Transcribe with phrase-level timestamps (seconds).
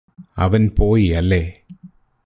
[0.37, 1.41] അവന് പോയി അല്ലേ